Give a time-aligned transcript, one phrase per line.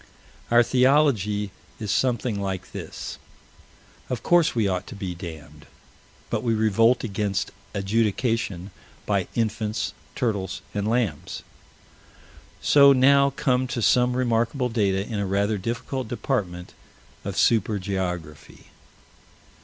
[0.49, 3.19] Our theology is something like this:
[4.09, 5.67] Of course we ought to be damned
[6.31, 8.71] but we revolt against adjudication
[9.05, 11.43] by infants, turtles, and lambs.
[12.75, 16.73] We now come to some remarkable data in a rather difficult department
[17.23, 18.71] of super geography.